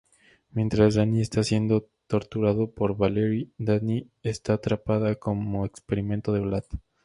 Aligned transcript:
Mientras 0.49 0.95
Danny 0.95 1.21
está 1.21 1.43
siendo 1.43 1.87
torturado 2.07 2.71
por 2.71 2.97
Valerie, 2.97 3.51
Dani 3.59 4.09
está 4.23 4.53
atrapada 4.53 5.13
como 5.13 5.63
experimento 5.63 6.33
de 6.33 6.39
Vlad. 6.39 6.63